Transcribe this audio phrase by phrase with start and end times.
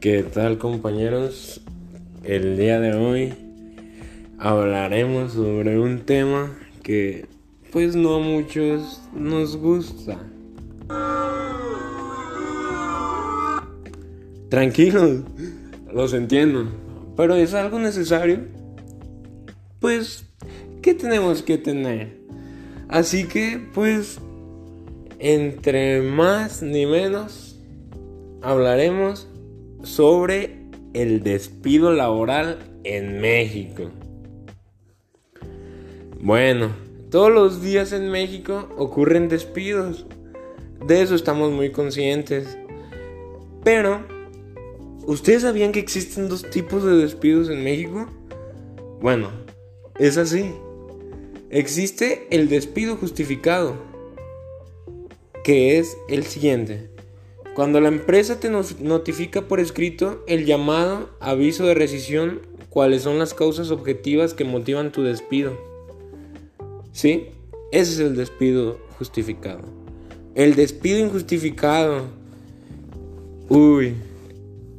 [0.00, 1.60] ¿Qué tal compañeros?
[2.22, 3.34] El día de hoy
[4.38, 7.26] hablaremos sobre un tema que
[7.72, 10.20] pues no a muchos nos gusta.
[14.48, 15.22] Tranquilos,
[15.92, 16.68] los entiendo,
[17.16, 18.42] pero es algo necesario.
[19.80, 20.26] Pues,
[20.80, 22.20] ¿qué tenemos que tener?
[22.88, 24.20] Así que, pues,
[25.18, 27.58] entre más ni menos,
[28.42, 29.26] hablaremos
[29.82, 33.90] sobre el despido laboral en México.
[36.20, 36.70] Bueno,
[37.10, 40.06] todos los días en México ocurren despidos.
[40.86, 42.58] De eso estamos muy conscientes.
[43.64, 44.04] Pero,
[45.06, 48.06] ¿ustedes sabían que existen dos tipos de despidos en México?
[49.00, 49.30] Bueno,
[49.98, 50.52] es así.
[51.50, 53.76] Existe el despido justificado,
[55.44, 56.90] que es el siguiente.
[57.58, 63.34] Cuando la empresa te notifica por escrito el llamado aviso de rescisión, cuáles son las
[63.34, 65.58] causas objetivas que motivan tu despido.
[66.92, 67.30] ¿Sí?
[67.72, 69.62] Ese es el despido justificado.
[70.36, 72.04] El despido injustificado.
[73.48, 73.94] Uy,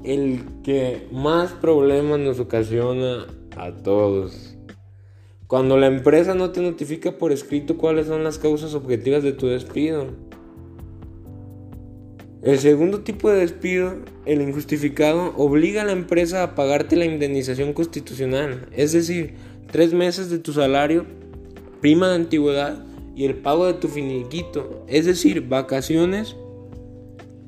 [0.05, 4.55] el que más problemas nos ocasiona a todos.
[5.47, 9.47] Cuando la empresa no te notifica por escrito cuáles son las causas objetivas de tu
[9.47, 10.28] despido.
[12.41, 13.95] El segundo tipo de despido,
[14.25, 19.33] el injustificado, obliga a la empresa a pagarte la indemnización constitucional, es decir,
[19.69, 21.05] tres meses de tu salario,
[21.81, 26.37] prima de antigüedad y el pago de tu finiquito, es decir, vacaciones,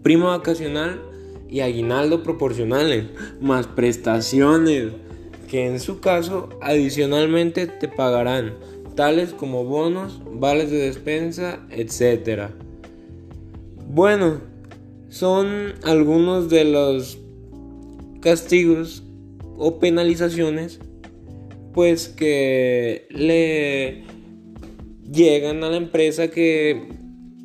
[0.04, 1.00] prima vacacional
[1.48, 3.06] y aguinaldo proporcionales,
[3.40, 4.92] más prestaciones
[5.50, 8.56] que en su caso adicionalmente te pagarán,
[8.96, 12.50] tales como bonos, vales de despensa, etc.
[13.88, 14.51] Bueno,
[15.12, 17.20] son algunos de los
[18.22, 19.04] castigos
[19.58, 20.80] o penalizaciones
[21.74, 24.06] pues que le
[25.12, 26.88] llegan a la empresa que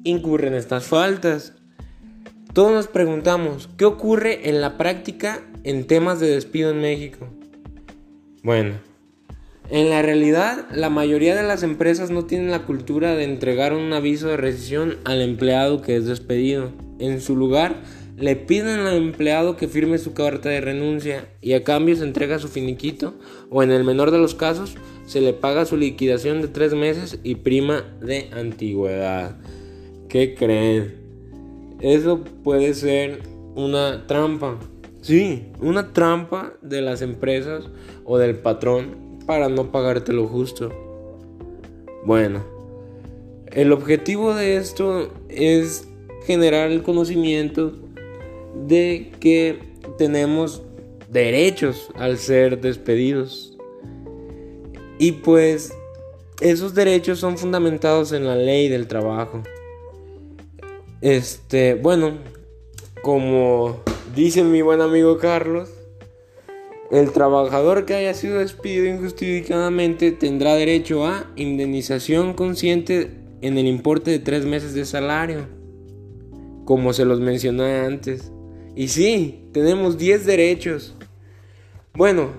[0.05, 1.55] incurren estas faltas.
[2.53, 7.29] Todos nos preguntamos, ¿qué ocurre en la práctica en temas de despido en México?
[8.45, 8.75] Bueno,
[9.71, 13.93] en la realidad la mayoría de las empresas no tienen la cultura de entregar un
[13.93, 16.86] aviso de rescisión al empleado que es despedido.
[16.99, 17.83] En su lugar,
[18.17, 22.39] le piden al empleado que firme su carta de renuncia y a cambio se entrega
[22.39, 23.15] su finiquito
[23.51, 27.19] o en el menor de los casos se le paga su liquidación de tres meses
[27.23, 29.37] y prima de antigüedad.
[30.09, 30.95] ¿Qué creen?
[31.81, 33.21] Eso puede ser
[33.55, 34.59] una trampa.
[35.03, 37.69] Sí, una trampa de las empresas
[38.05, 40.73] o del patrón para no pagarte lo justo.
[42.05, 42.45] Bueno,
[43.53, 45.89] el objetivo de esto es
[46.27, 47.73] generar el conocimiento
[48.67, 49.59] de que
[49.99, 50.63] tenemos
[51.11, 53.57] derechos al ser despedidos.
[54.99, 55.73] Y pues
[56.41, 59.43] esos derechos son fundamentados en la ley del trabajo.
[61.01, 62.19] Este, bueno,
[63.03, 63.83] como
[64.17, 65.69] Dice mi buen amigo Carlos,
[66.91, 73.11] el trabajador que haya sido despedido injustificadamente tendrá derecho a indemnización consciente
[73.43, 75.49] en el importe de tres meses de salario,
[76.67, 78.31] como se los mencioné antes.
[78.75, 80.95] Y sí, tenemos 10 derechos.
[81.95, 82.33] Bueno,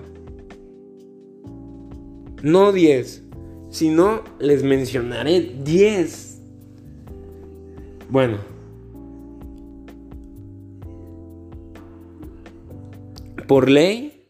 [2.42, 3.24] no 10,
[3.70, 6.40] sino les mencionaré 10.
[8.10, 8.38] Bueno.
[13.48, 14.26] Por ley,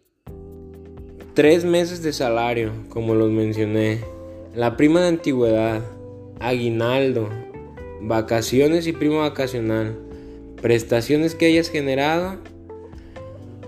[1.35, 3.99] tres meses de salario, como los mencioné,
[4.55, 5.83] la prima de antigüedad,
[6.39, 7.29] aguinaldo,
[8.01, 9.97] vacaciones y prima vacacional,
[10.61, 12.37] prestaciones que hayas generado,